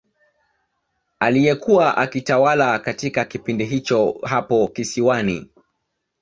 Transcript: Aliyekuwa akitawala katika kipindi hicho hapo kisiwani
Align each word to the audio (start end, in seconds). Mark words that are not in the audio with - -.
Aliyekuwa 1.19 1.97
akitawala 1.97 2.79
katika 2.79 3.25
kipindi 3.25 3.65
hicho 3.65 4.19
hapo 4.23 4.67
kisiwani 4.67 5.49